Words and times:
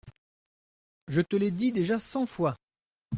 Je 1.09 1.21
te 1.21 1.35
l'ai 1.35 1.51
déjà 1.51 1.97
dit 1.97 2.01
cent 2.01 2.25
fois. 2.25 2.55